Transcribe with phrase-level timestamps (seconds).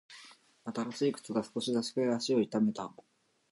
[0.65, 2.91] 新しい靴が少しだけ足を痛めた。